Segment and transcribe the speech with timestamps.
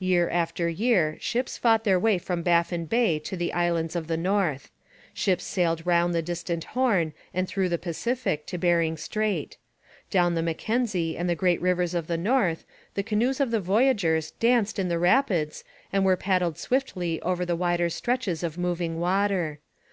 [0.00, 4.16] Year after year ships fought their way from Baffin Bay to the islands of the
[4.16, 4.68] north.
[5.14, 9.58] Ships sailed round the distant Horn and through the Pacific to Bering Strait.
[10.10, 12.64] Down the Mackenzie and the great rivers of the north,
[12.94, 15.62] the canoes of the voyageurs danced in the rapids
[15.92, 19.60] and were paddled swiftly over the wider stretches of moving water.